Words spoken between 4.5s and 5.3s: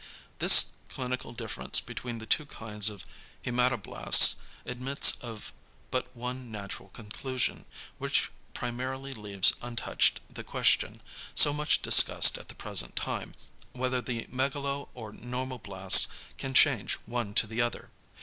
admits